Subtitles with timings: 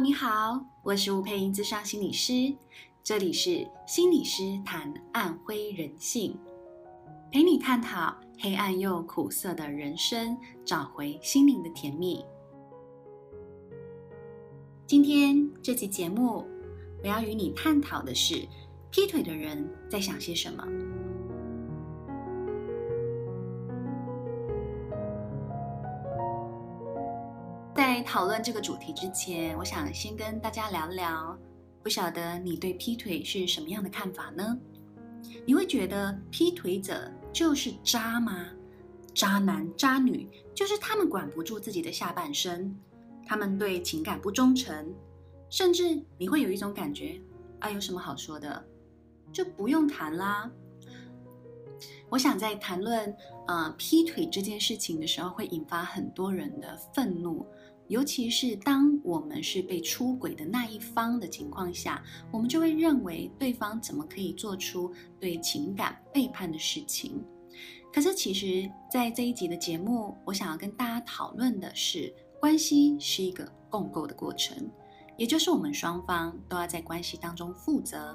[0.00, 2.54] 你好，我是吴姵莹，咨商心理师，
[3.02, 6.38] 这里是心理师谈暗灰人性，
[7.32, 12.24] 陪你探讨黑暗又苦涩的人生，找回心灵的甜蜜。
[14.86, 16.46] 今天这期节目，
[17.02, 18.46] 我要与你探讨的是，
[18.92, 20.64] 劈腿的人在想些什么。
[27.78, 31.38] 在讨论这个主题之前，我想先跟大家聊聊，
[31.80, 34.58] 不晓得你对劈腿是什么样的看法呢？
[35.46, 38.46] 你会觉得劈腿者就是渣吗？
[39.14, 42.76] 渣男渣女就是他们管不住自己的下半身，
[43.24, 44.92] 他们对情感不忠诚，
[45.48, 47.20] 甚至你会有一种感觉
[47.60, 48.60] 啊，有什么好说的，
[49.32, 50.50] 就不用谈啦。
[52.08, 57.46] 我想在谈论呃劈腿这件事情的时候，会引发很多人的愤怒。
[57.88, 67.24] 尤其是当我们是被出轨的那一方的情况下，我们就会认为对方怎么可以做出对情感背叛的事情。
[67.90, 74.70] 可是，其实，在这一集的节目，我想要跟大家讨论的是，关系是一个共构的过程，
[75.16, 78.14] 也就是我们双方都要在关系当中负责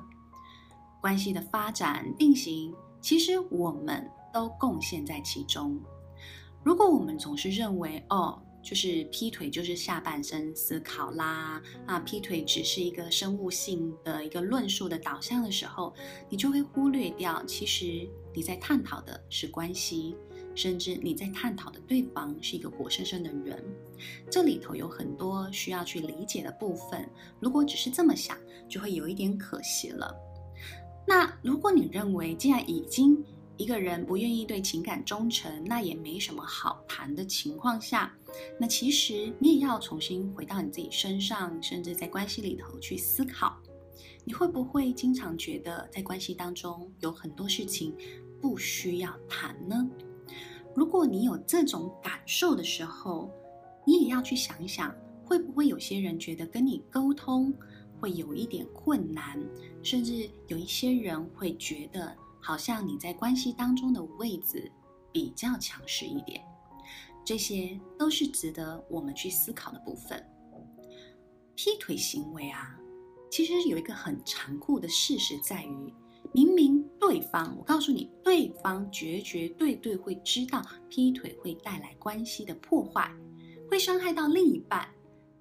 [1.02, 2.72] 关系的发展定型。
[3.02, 5.78] 其实，我们都贡献在其中。
[6.64, 12.00] 如果我们总是认为，哦，就是劈腿，就是下半身思考啦啊！
[12.00, 15.94] 劈腿只是一个生物性的一个论述的导向的时候，
[16.30, 20.16] 你就会忽略掉，其实你在探讨的是关系，
[20.56, 23.62] 甚至你在探讨的对方是一个活生生的人。
[24.32, 27.08] 这里头有很多需要去理解的部分。
[27.42, 28.38] 如果只是这么想，
[28.70, 30.16] 就会有一点可惜了。
[31.06, 33.22] 那如果你认为，既然已经
[33.56, 38.12] 一个人不愿意对情感忠诚，那也没什么好谈的情况下，
[38.60, 43.56] 那其实你也要重新回到你自己身上，甚至在关系里头去思考，
[44.26, 47.96] 你会不会经常觉得在关系当中有很多事情
[48.42, 49.88] 不需要谈呢？
[50.76, 53.32] 如果你有这种感受的时候，
[53.86, 54.94] 你也要去想一想，
[55.24, 57.54] 会不会有些人觉得跟你沟通
[58.02, 59.40] 会有一点困难，
[59.84, 62.18] 甚至有一些人会觉得。
[62.44, 64.70] 好像你在关系当中的位置
[65.14, 66.44] 比较强势一点，
[67.24, 70.22] 这些都是值得我们去思考的部分。
[71.56, 72.78] 劈腿行为啊，
[73.32, 75.94] 其实有一个很残酷的事实在于，
[76.34, 83.10] 明明对方，我告诉你，对方绝绝对对会知道劈腿会带来关系的破坏，
[83.70, 84.86] 会伤害到另一半，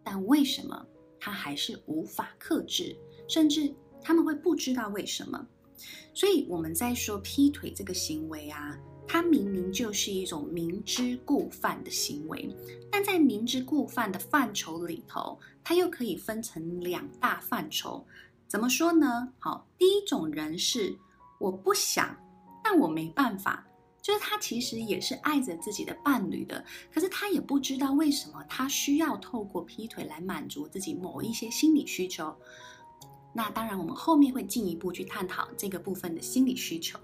[0.05, 0.87] 但为什么
[1.19, 2.97] 他还是无法克制，
[3.27, 5.45] 甚至他们会不知道为什么？
[6.15, 12.49] 所以我们在说劈腿这个行为啊，它明明就是一种明知故犯的行为，
[12.91, 18.07] 但在明知故犯的范畴里头，它又可以分成两大范畴。
[18.49, 19.33] 怎么说呢？
[19.39, 20.95] 好，第一种人是
[21.39, 22.15] 我不想，
[22.63, 23.67] 但我没办法，
[24.03, 26.63] 就是他其实也是爱着自己的伴侣的，
[26.93, 32.37] 可是他也不知道为什么他需要透过劈腿来满足自己某一些心理需求。
[33.33, 36.99] 那当然，我们后面会进一步去探讨这个部分的心理需求。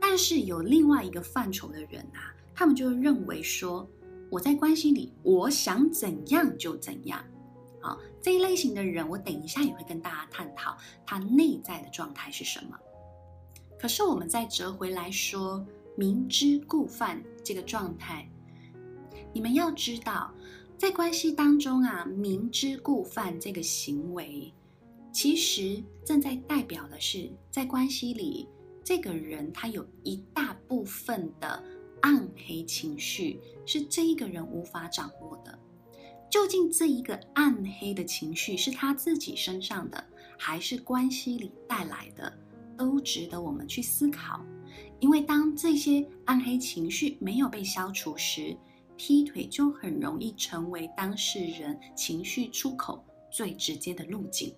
[0.00, 3.88] 但是有另外一个范畴的人啊，他们就认为说，
[4.30, 7.24] 我在关系里，我想怎样就怎样。
[7.80, 10.76] 好，这一类型的人，我等一下也会跟大家探讨
[11.06, 12.78] 他内在的状态是什么。
[13.78, 15.64] 可是我们再折回来说，
[15.96, 18.28] 明知故犯这个状态，
[19.32, 20.32] 你们要知道，
[20.76, 24.52] 在关系当中啊，明知故犯这个行为。
[25.14, 28.48] 其实正在代表的是，在关系里，
[28.82, 31.62] 这个人他有一大部分的
[32.02, 35.56] 暗黑情绪是这一个人无法掌握的。
[36.28, 40.04] 究竟这一个暗黑的情绪是他自己身上的，
[40.36, 42.36] 还是关系里带来的，
[42.76, 44.44] 都值得我们去思考。
[44.98, 48.56] 因为当这些暗黑情绪没有被消除时，
[48.96, 54.52] 劈腿就很容易成为当事人情绪出口最直接的路径。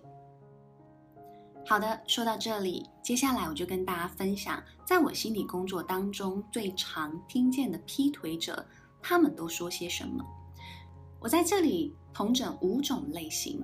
[1.69, 8.65] 好的，说到这里，接下来我就跟大家分享，在我心理工作当中最常听见的劈腿者，
[9.01, 10.25] 他们都说些什么。
[11.19, 13.61] 我在这里统整五种类型。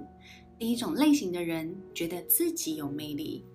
[0.60, 3.46] 第一种类型的人觉得自己有魅力。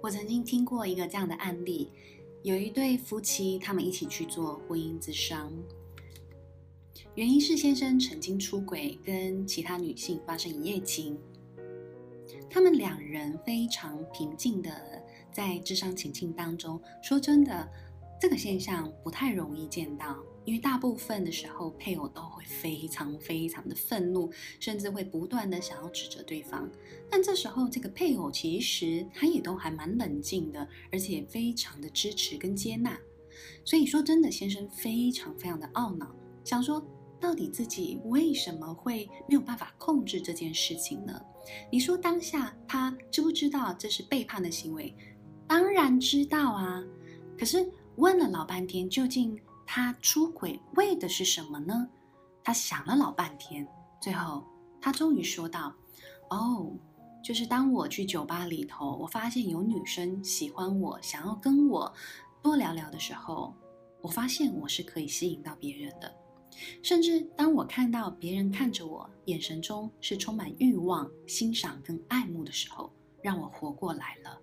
[0.00, 1.90] 我曾经听过一个这样的案例，
[2.44, 5.52] 有一对夫妻，他们一起去做婚姻咨商，
[7.16, 11.18] 原因是先生曾经出轨，跟其他女性发生一夜情。
[12.50, 14.70] 他们两人非常平静的
[15.30, 17.68] 在智商情境当中，说真的，
[18.20, 26.68] 这个现象不太容易见到，因为大部分的时候配偶都会非常非常的愤怒，甚至会不断的想要指责对方。
[27.08, 32.98] 但这时候这个配偶其实他也都还蛮冷静的，而且非常的支持跟接纳。
[33.64, 36.12] 所以说真的，先生非常非常的懊恼，
[36.44, 36.84] 想说
[37.20, 41.22] 到底自己为什么会没有办法控制这件事情呢？
[41.70, 44.96] 你说当下他知不知道这是背叛的行为？
[45.46, 46.82] 当然知道啊，
[47.38, 47.70] 可是。
[47.96, 51.86] 问了老半天，究竟他出轨为的是什么呢？
[52.42, 53.66] 他想了老半天，
[54.00, 54.42] 最后
[54.80, 55.74] 他终于说道
[56.30, 56.72] ：“哦，
[57.22, 61.92] 就是当我去酒吧里头，我发现有女生喜欢我，想要跟我
[62.40, 63.54] 多聊聊的时候，
[64.00, 66.10] 我发现我是可以吸引到别人的。
[66.82, 72.92] 甚至当我看到别人看着我，眼神中是充满欲望、欣赏跟爱慕的时候，
[73.22, 74.40] 让我活过来了。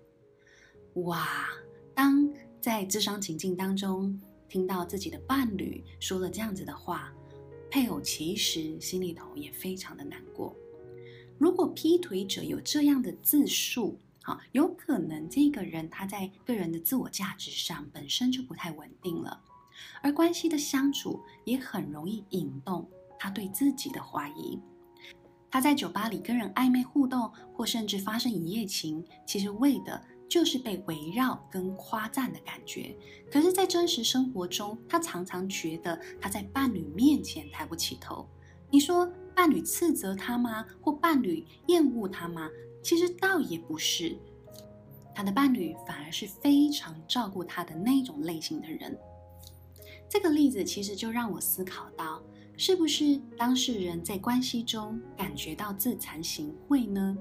[1.02, 1.48] 哇，
[1.94, 2.28] 当。”
[2.60, 7.14] 在智商情境当中，听到自己的伴侣说了这样子的话，
[7.70, 10.54] 配偶其实心里头也非常的难过。
[11.38, 19.40] 如果劈腿者有这样的自述，哈，有可能这个人他在个人的自我价值上本身就不太稳定了，
[20.02, 22.88] 而关系的相处也很容易引动
[23.18, 24.58] 他对自己的怀疑。
[25.50, 30.00] 他在酒吧里跟人暧昧互动，或甚至发生一夜情，其实为的。
[30.28, 32.94] 就是被围绕跟夸赞的感觉，
[33.32, 38.28] 可是，在真实生活中，他常常觉得他在伴侣面前抬不起头。
[38.70, 40.66] 你说伴侣斥责他吗？
[40.82, 42.46] 或伴侣厌恶他吗？
[42.82, 44.18] 其实倒也不是，
[45.14, 48.98] 他的伴侣反而是非常照顾他的那种类型的人。
[50.08, 52.22] 这个例子其实就让我思考到，
[52.56, 57.16] 是不是当事人在关系中感觉到自惭形秽呢？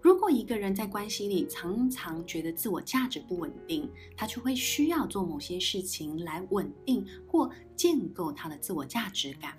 [0.00, 9.56] 如果一个人在关系里常常觉得自我价值不稳定，他就会需要做某些事情来稳定或建构他的自我价值感。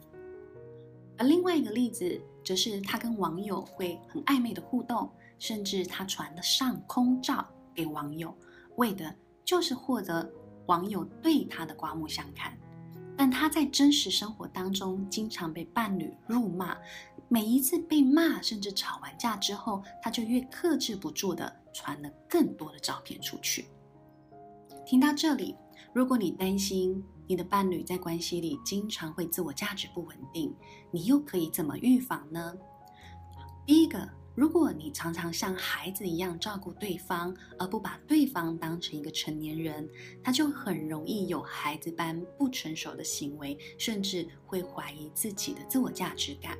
[1.17, 8.35] 而另外一个例子，则是他跟网友会很暧昧的互动，甚至他传了上空照给网友，
[8.77, 9.13] 为的
[9.45, 10.29] 就是获得
[10.69, 12.55] 网友对他的刮目相看。
[13.17, 16.77] 但他在真实生活当中，经常被伴侣辱骂。
[17.27, 23.65] 每一次被骂，甚至吵完架之后，他就越克制不住地传了更多的照片出去。
[24.85, 25.55] 听到这里，
[25.91, 30.55] 如果你担心你的伴侣在关系里经常会自我价值不稳定，
[30.91, 32.53] 你又可以怎么预防呢？
[33.69, 39.87] 第一个，如果你常常像孩子一样照顾对方，而不把对方当成一个成年人，
[40.23, 46.57] 他就很容易有孩子般不成熟的行为，甚至会怀疑自己的自我价值感。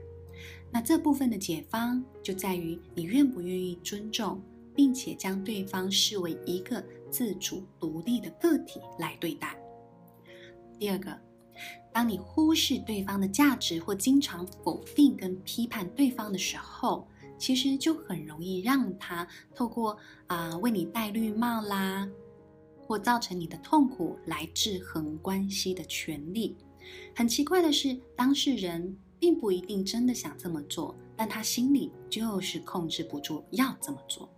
[0.72, 4.40] 那这部分的解方就在于你愿不愿意尊重，
[4.76, 6.80] 并且将对方视为一个
[7.10, 9.60] 自主独立的个体来对待。
[10.78, 11.20] 第二个，
[11.92, 17.08] 当你忽视对方的价值或经常否定跟批判对方的时候，
[17.38, 19.98] 其实就很容易让他透过
[20.28, 22.08] 啊、为你戴绿帽啦，
[22.82, 26.56] 或造成你的痛苦来制衡关系的权利。
[27.16, 28.98] 很奇怪的是，当事人。
[29.22, 34.30] 并不一定真的想这么做，但他心里就是控制不住要这么做。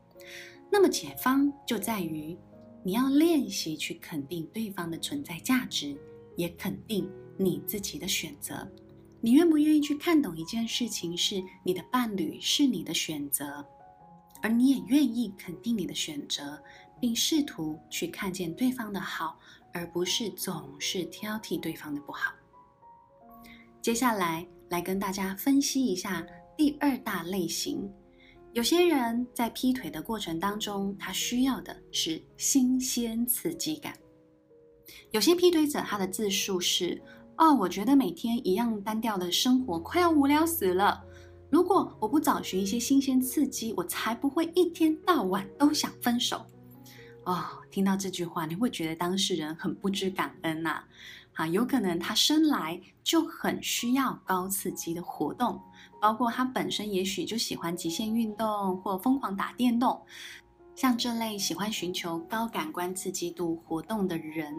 [0.71, 2.35] 那么解方就在于，
[2.81, 5.95] 你要练习去肯定对方的存在价值，
[6.35, 7.07] 也肯定
[7.43, 8.69] 你自己的选择。
[9.19, 13.65] 你愿不愿意去看懂一件事情是你的伴侣是你的选择，
[14.41, 16.61] 而你也愿意肯定你的选择，
[16.99, 19.39] 并试图去看见对方的好，
[19.73, 22.33] 而不是总是挑剔对方的不好。
[23.81, 24.47] 接下来。
[24.71, 27.91] 来跟大家分析一下第二大类型。
[28.53, 33.93] 有些人在劈腿的过程当中，他需要的是新鲜刺激感。
[35.11, 37.01] 有些劈腿者他的自述是：
[37.41, 41.03] 哦，我觉得每天一样单调的生活快要无聊死了。
[41.49, 46.45] 如果我不找寻一些新鲜刺激，我才不会一天到晚都想分手。
[47.25, 50.83] 哦，听到这句话，你会觉得当事人很不知感恩呐。
[51.33, 55.59] 啊，有可能他生来就很需要高刺激的活动，
[55.99, 59.99] 包括他本身也许就喜欢极限运动或疯狂打电动。
[60.73, 64.55] 像这类喜欢寻求高感官刺激度活动的人，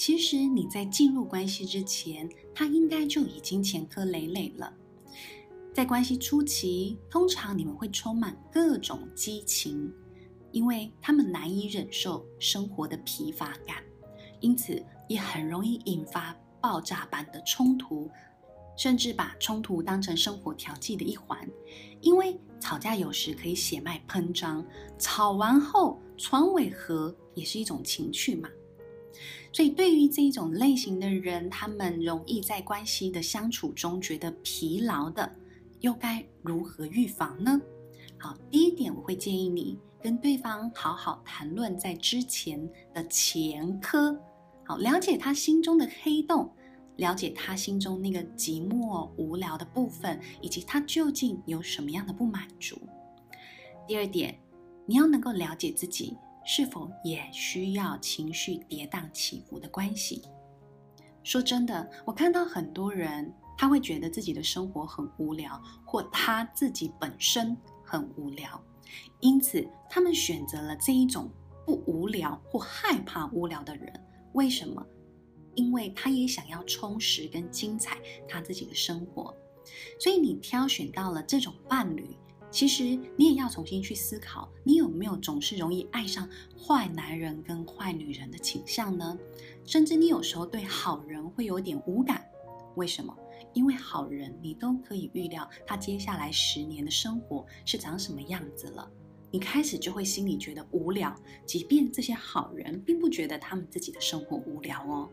[0.00, 4.72] 其实你在进入关系之前，他应该就已经前科累累了。
[5.74, 9.92] 在关系初期，通常你们会充满各种激情，
[10.52, 13.84] 因为他们难以忍受生活的疲乏感，
[14.40, 18.10] 因此，也很容易引发爆炸般的冲突，
[18.78, 21.46] 甚至把冲突当成生活调剂的一环。
[22.00, 24.66] 因为吵架有时可以血脉喷张，
[24.98, 28.48] 吵完后床尾和也是一种情趣嘛。
[29.52, 35.30] 所以，对于这一种类型的人，他们容易在关系的相处中觉得疲劳的，
[35.80, 37.60] 又该如何预防呢？
[38.16, 42.64] 好，第一点，我会建议你跟对方好好谈论在之前
[42.94, 44.16] 的前科，
[44.64, 46.48] 好，了解他心中的黑洞，
[46.96, 52.80] 了解他心中那个寂寞无聊的部分，以及他究竟有什么样的不满足。
[53.88, 54.38] 第二点，
[54.86, 56.16] 你要能够了解自己。
[56.52, 60.20] 是否也需要情绪跌宕起伏的关系？
[61.22, 68.60] 说真的，我看到很多人，他会觉得自己的生活很无聊，或他自己本身很无聊，
[69.20, 71.30] 因此他们选择了这一种
[71.64, 73.92] 不无聊或害怕无聊的人。
[74.32, 74.84] 为什么？
[75.54, 77.96] 因为他也想要充实跟精彩
[78.28, 79.32] 他自己的生活，
[80.00, 82.16] 所以你挑选到了这种伴侣。
[82.50, 86.28] 其实你也要重新去思考，你有没有总是容易爱上
[86.58, 89.16] 坏男人跟坏女人的倾向呢？
[89.64, 92.28] 甚至你有时候对好人会有点无感，
[92.74, 93.16] 为什么？
[93.52, 98.88] 因为好人你都可以预料他接下来十年的生活是长什么样子了，
[99.30, 101.14] 你开始就会心里觉得无聊，
[101.46, 105.08] 即便这些好人并不觉得他们自己的生活无聊哦。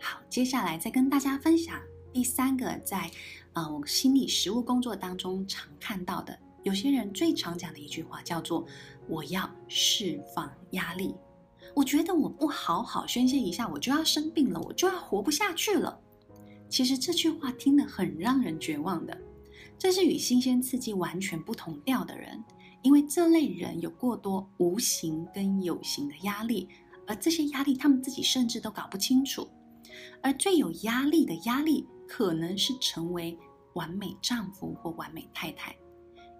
[0.00, 1.80] 好，接下来再跟大家分享
[2.14, 3.10] 第三个在。
[3.54, 8.66] 啊，我心理实务工作当中常看到的，有些人最常讲的一句话叫做
[9.06, 11.14] “我要释放压力”。
[11.72, 15.96] 我觉得我不好好宣泄一下，我就要生病了，我就要活不下去了。
[16.68, 19.16] 其实这句话听得很让人绝望的，
[19.78, 22.42] 这是与新鲜刺激完全不同调的人，
[22.82, 26.68] 因为这类人有过多无形跟有形的压力，
[27.06, 29.48] 而这些压力他们自己甚至都搞不清楚。
[30.20, 33.36] 而最有压力的压力，可能是成为
[33.74, 35.76] 完美丈夫或完美太太，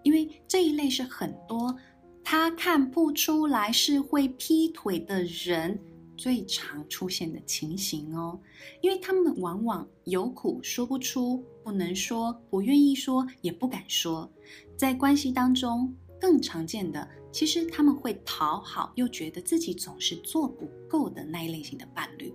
[0.03, 1.75] 因为这一类是很多
[2.23, 5.79] 他看不出来是会劈腿的人
[6.17, 8.39] 最常出现的情形哦。
[8.81, 14.31] 因为他们往往有苦说不出，不能说，不愿意说，也不敢说。
[14.77, 22.33] 在关系当中更常见的，其实他们会讨好，又觉得自己总是做不够的那一类型的伴侣。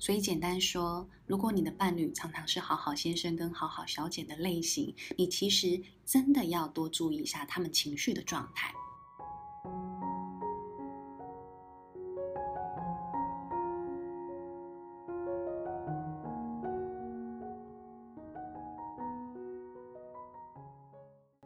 [0.00, 8.74] 所以简单说，如果你的伴侣常常是好好先生跟好好小姐的类型，你其实真的要多注意一下他们情绪的状态。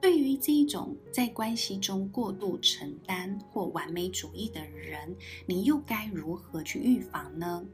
[0.00, 5.12] 对于这一种在关系中过度承担或完美主义的人，
[5.44, 7.66] 你又该如何去预防呢？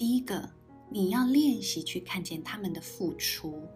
[0.00, 0.48] 第一个，
[0.88, 3.68] 你要练习去看见他们的付出，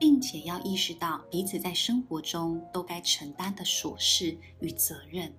[0.00, 5.30] 并且要意识到彼此在生活中都该承担的琐事与责任，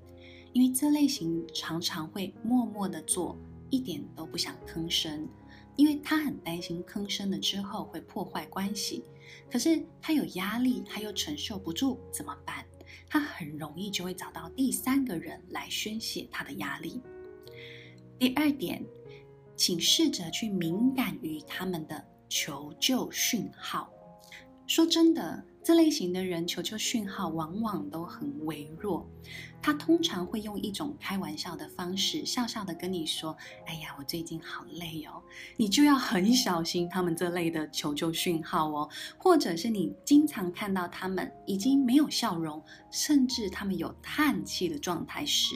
[0.54, 3.36] 因为这类型常常会默默的做，
[3.72, 5.28] 一点都不想吭声，
[5.76, 9.04] 因为他很担心吭声了之后会破坏关系。
[9.50, 12.64] 可是他有压力，他又承受不住，怎么办？
[13.10, 17.02] 他很容易就会找到第三个人来宣泄他的压力。
[18.20, 18.86] 第二点。
[19.58, 23.90] 请试着去敏感于他们的求救讯号。
[24.68, 29.10] 说真的，这类型的人求救讯号往往都很微弱。
[29.62, 33.36] 他通常会用一种开玩笑的方式，笑笑的跟你说
[33.66, 35.24] ：“哎呀，我最近好累哦。”
[35.56, 38.90] 你就要很小心他们这类的求救讯号哦。
[39.18, 42.62] 或者是你经常看到他们已经没有笑容，
[42.92, 45.56] 甚至他们有叹气的状态时，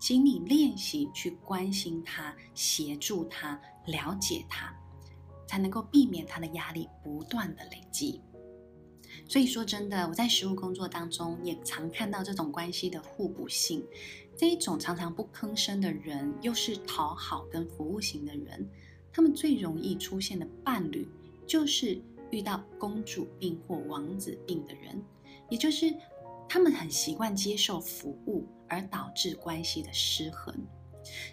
[0.00, 4.72] 请你练习去关心他、协助他、了解他，
[5.46, 8.20] 才能够避免他的压力不断的累积。
[9.26, 13.84] 所以说真的，我在实务工作当中也常看到这种关系的互补性。
[14.36, 18.68] 这一种常常不吭声的人，又是讨好跟服务型的人，
[19.12, 21.08] 他们最容易出现的伴侣，
[21.46, 22.00] 就是
[22.30, 25.02] 遇到公主病或王子病的人，
[25.50, 25.92] 也就是。
[26.48, 30.54] 他们很习惯接受服务，而导致关系的失衡。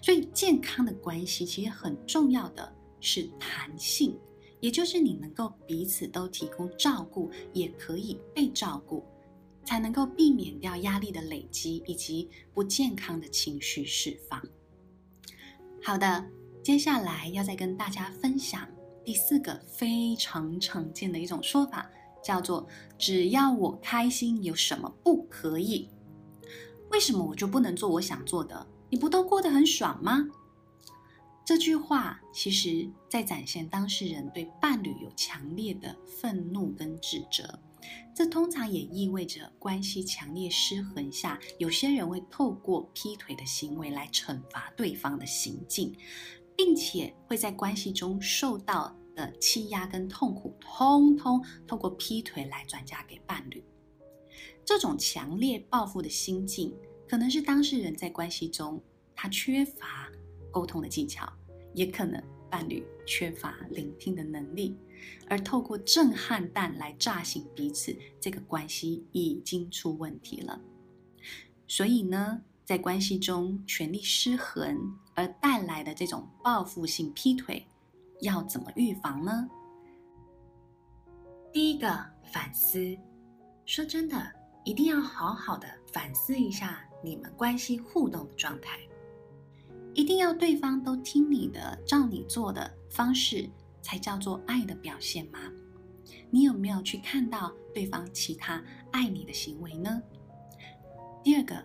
[0.01, 4.17] 所以，健康的关系其实很重要的是弹性，
[4.59, 9.03] 也就是你能够彼此都提供照顾，也可以被照顾，
[9.63, 14.41] 才能够避免掉压力的累积以及不健康的情绪释放。
[15.83, 16.25] 好的，
[16.63, 18.67] 接下来要再跟大家分享
[19.03, 21.89] 第四个非常常见的一种说法。
[22.25, 22.67] 叫做
[22.97, 25.87] 只要我开心，有什么不可以？
[26.89, 28.65] 为什么我就不能做我想做的？
[28.89, 30.27] 你不都过得很爽吗？
[31.45, 37.59] 这句话其实在展现当事人对伴侣有强烈的愤怒跟指责，
[38.15, 45.95] 这通常也意味着关系强烈失衡下，有些人会透过劈腿的行为来惩罚对方的行径，
[46.57, 53.63] 并且会在关系中受到的欺压跟痛苦，通通透过劈腿来转嫁给伴侣。
[54.63, 56.75] 这种强烈报复的心境，
[57.07, 58.81] 可能是当事人在关系中
[59.15, 60.11] 他缺乏
[60.51, 61.31] 沟通的技巧，
[61.73, 64.75] 也可能伴侣缺乏聆听的能力。
[65.27, 70.59] 而透过震撼弹来炸醒彼此，这个关系已经出问题了。
[71.67, 77.67] 所以呢，在关系中权力失衡而带来的这种报复性劈腿，
[78.21, 79.49] 要怎么预防呢？
[81.51, 81.87] 第一个，
[82.23, 82.97] 反思。
[83.65, 84.31] 说真的，
[84.63, 88.79] 一定要好好的反思一下你们关系互动的状态。
[89.93, 93.49] 一定要对方都听你的，照你做的方式。
[93.81, 95.37] 才叫做爱的表现吗？
[96.31, 98.59] 你有没有去看到对方其他
[98.91, 100.01] 爱你的行为呢？
[101.23, 101.63] 第二个，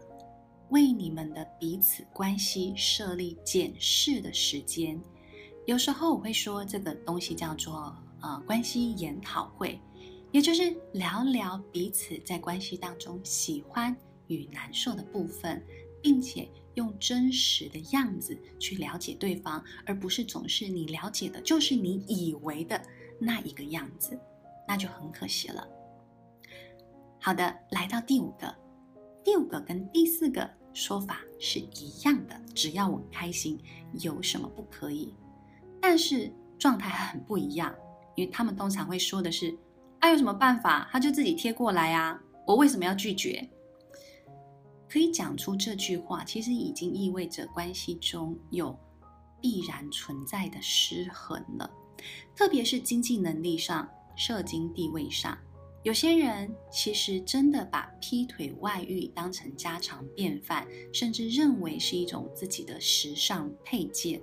[0.68, 5.00] 为你们的彼此关系设立检视的时间。
[5.66, 9.80] 有时候我会说这个东西叫做呃关系研讨会，
[10.32, 15.64] 也就是聊聊彼此在关系当中喜欢与难受的部分，
[16.02, 16.48] 并且。
[16.74, 22.80] 用真实的样子去了解对方，而不是总是你了解的就是你以为的
[23.18, 24.18] 那一个样子，
[24.68, 25.66] 那就很可惜了。
[27.20, 28.54] 好的，来到第五个，
[29.24, 33.58] 第五个跟第四个说法是一样的，只要我开心，
[34.00, 35.12] 有什么不可以？
[35.80, 37.74] 但是状态很不一样，
[38.14, 39.56] 因为他们通常会说的是
[40.00, 40.88] ：“啊，有什么办法？
[40.92, 43.48] 他就自己贴过来啊，我为什么要拒绝？”
[44.88, 48.76] 可以讲出这句话，其实已经意味着关系中有
[49.40, 51.70] 必然存在的失衡了。
[52.34, 55.38] 特别是经济能力上、社经地位上，
[55.84, 64.20] 有些人其实真的把劈腿、外遇当成家常便饭，甚至认为是一种自己的时尚配件。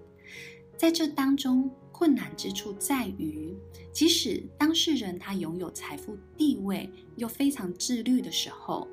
[0.77, 3.57] 在这当中，困难之处在于，
[3.91, 8.87] 即使当事人他拥有财富地位，又非常自律的时候。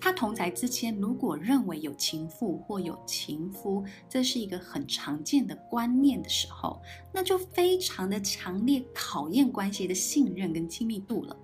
[0.00, 6.80] 他同财之间，如果认为有情妇或有情夫，这是一个很常见的观念的时候，
[7.12, 11.36] 那就非常的强烈考验关系的信任跟亲密度了。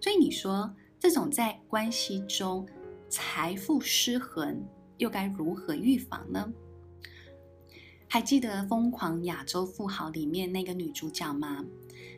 [0.00, 2.64] 所以你说，这种在关系中
[3.08, 4.64] 财富失衡，
[4.96, 6.50] 又该如何预防呢？
[8.10, 11.62] 还记得《疯狂亚洲富豪》里面那个女主角吗？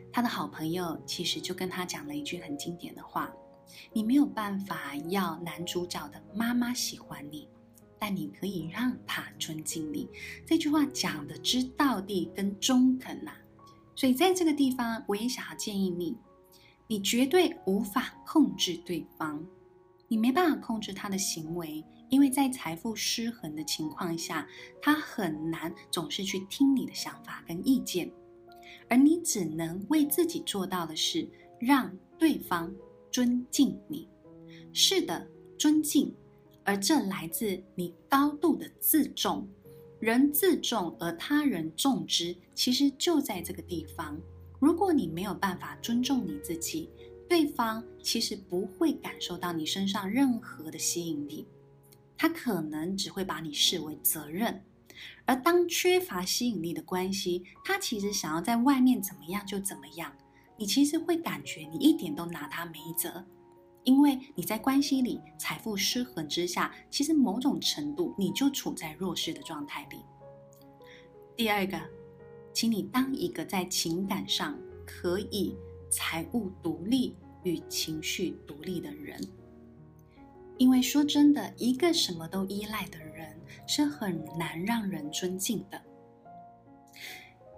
[0.09, 3.29] 她的好朋友其实就跟她讲了一句很经典的话。
[3.91, 7.47] 你没有办法要男主角的妈妈喜欢你，
[7.99, 10.09] 但你可以让她尊敬你。
[10.45, 13.37] 这句话讲的之道地跟中肯呐、啊，
[13.93, 16.17] 所以在这个地方，我也想要建议你，
[16.87, 19.45] 你绝对无法控制对方，
[20.07, 24.47] 你没办法控制他的行为，因为在财富失衡的情况下，
[24.79, 28.11] 他很难总是去听你的想法跟意见，
[28.87, 31.27] 而你只能为自己做到的是
[31.59, 32.71] 让对方。
[33.13, 34.07] 尊敬你，
[34.71, 36.15] 是的，尊敬，
[36.63, 39.45] 而这来自你高度的自重。
[39.99, 44.17] 人自重而他人重之，其实就在这个地方。
[44.59, 46.89] 如果你没有办法尊重你自己，
[47.27, 51.45] 对方其实不会感受到你身上任何的吸引力，
[52.21, 54.63] 他可能只会把你视为责任。
[55.25, 60.13] 而当缺乏吸引力的关系，他其实想要在外面怎么样就怎么样。
[60.55, 63.25] 你其实会感觉你一点都拿他没辙，
[63.83, 69.97] 因为你在关系里财富失衡之下，其实某种程度你就处在弱势的状态里。
[71.35, 71.81] 第二个，
[72.53, 74.55] 请你当一个在情感上
[74.85, 75.55] 可以
[75.89, 79.19] 财务独立与情绪独立的人，
[80.61, 85.81] 因为说真的，一个什么都依赖的人是很难让人尊敬的。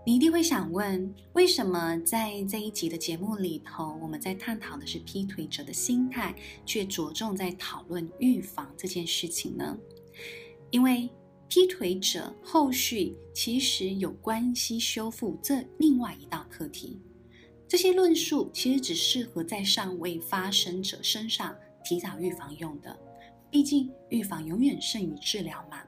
[0.05, 6.33] 你一定会想问，为什么在这一集的节目里头，我们在探讨的是劈腿者的心态，
[6.65, 9.77] 却着重在讨论预防这件事情呢？
[10.71, 11.09] 因为
[11.49, 17.01] 劈腿者后续其实有关系修复这另外一道课题，
[17.67, 22.97] 这些论述其实只适合在尚未发生者身上提早预防用的，
[23.49, 25.79] 毕竟预防永远胜于治疗嘛。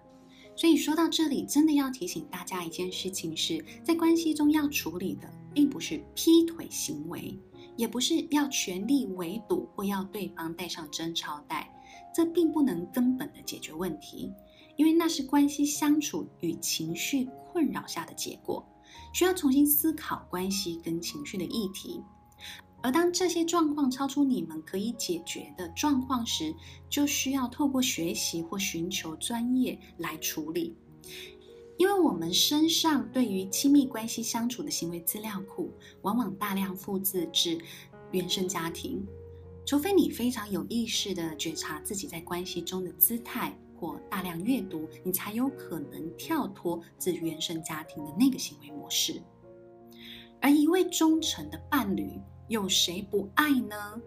[0.58, 7.38] 所以说到这里，真的要提醒大家一件事情是，在关系中要处理的，并不是劈腿行为，
[7.76, 11.70] 也不是要全力围堵或要对方戴上贞操带，
[12.14, 14.32] 这并不能根本的解决问题，
[14.78, 18.66] 因为那是关系相处与情绪困扰下的结果，
[19.12, 22.02] 需要重新思考关系跟情绪的议题。
[22.86, 26.54] 而当这些状况超出你们可以解决的状况时，
[26.88, 30.76] 就需要透过学习或寻求专业来处理。
[31.78, 35.72] 因为我们身上对于亲密关系相处的行为资料库，
[36.04, 37.58] 往往大量复制至
[38.12, 39.04] 原生家庭，
[39.66, 49.20] 除非你非常有意识地觉察自己在关系中的姿态，或大量阅读，你才有可能跳脱自原生家庭的那个行为模式。
[50.40, 52.12] 而一位忠诚的伴侣，
[52.48, 54.02] 有谁不爱呢？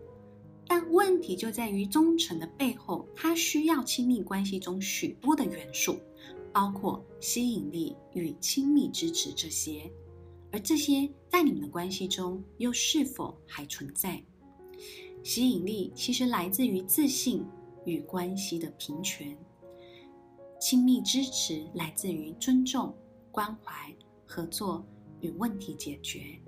[0.67, 5.99] 但问题就在于忠诚的背后，它需要亲密关系中许多的元素，
[6.53, 9.91] 包括吸引力与亲密支持这些。
[10.53, 14.23] 而这些在你们的关系中又是否还存在？
[15.23, 17.45] 吸引力其实来自于自信
[17.85, 19.37] 与关系的平权，
[20.61, 22.95] 亲密支持来自于尊重、
[23.31, 24.87] 关怀、合作
[25.21, 26.39] 与问题解决。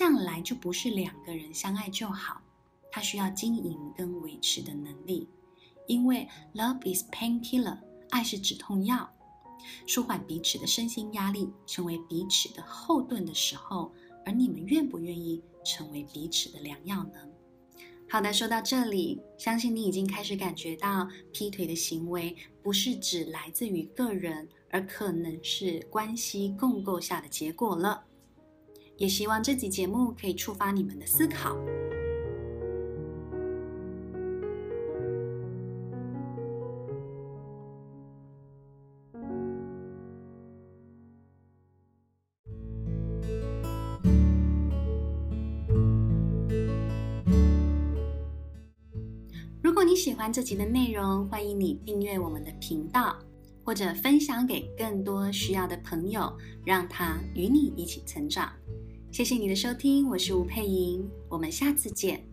[0.00, 2.40] 向来就不是两个人相爱就好，
[2.90, 5.28] 它需要经营跟维持的能力。
[5.86, 9.06] 因为 love is painkiller，爱是止痛药，
[9.86, 13.92] 舒缓彼此的身心压力，成为彼此的后盾的时候，
[14.24, 17.18] 而你们愿不愿意成为彼此的良药呢？
[18.08, 24.48] 好的，说到这里，相信你已经开始感觉到劈腿的行为不是只来自于个人。
[24.72, 28.04] 而可能是关系共构下的结果了，
[29.00, 31.56] 也希望这集节目可以触发你们的思考。
[49.62, 53.16] 如果你喜欢这集的内容，欢迎你订阅我们的频道。
[53.62, 58.50] 或者分享给更多需要的朋友，让他与你一起成长。
[59.12, 62.29] 谢谢你的收听，我是吴佩莹，我们下次见。